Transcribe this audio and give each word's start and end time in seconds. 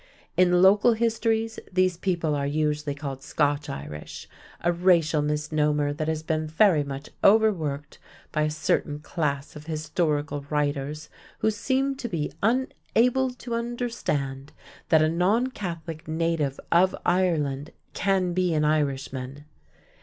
In 0.35 0.63
local 0.63 0.93
histories 0.93 1.59
these 1.71 1.95
people 1.95 2.33
are 2.33 2.47
usually 2.47 2.95
called 2.95 3.21
"Scotch 3.21 3.69
Irish," 3.69 4.27
a 4.61 4.73
racial 4.73 5.21
misnomer 5.21 5.93
that 5.93 6.07
has 6.07 6.23
been 6.23 6.47
very 6.47 6.83
much 6.83 7.11
overworked 7.23 7.99
by 8.31 8.41
a 8.41 8.49
certain 8.49 8.97
class 8.97 9.55
of 9.55 9.67
historical 9.67 10.43
writers 10.49 11.07
who 11.41 11.51
seem 11.51 11.93
to 11.97 12.09
be 12.09 12.31
unable 12.41 13.29
to 13.29 13.53
understand 13.53 14.53
that 14.89 15.03
a 15.03 15.07
non 15.07 15.51
Catholic 15.51 16.07
native 16.07 16.59
of 16.71 16.95
Ireland 17.05 17.69
can 17.93 18.33
be 18.33 18.55
an 18.55 18.65
Irishman. 18.65 19.45